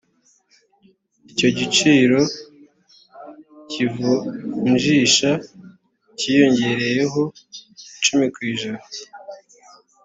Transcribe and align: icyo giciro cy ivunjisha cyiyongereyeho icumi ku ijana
icyo 1.31 1.47
giciro 1.57 2.19
cy 3.69 3.77
ivunjisha 3.85 5.31
cyiyongereyeho 6.17 7.21
icumi 8.01 8.25
ku 8.33 8.39
ijana 8.51 8.85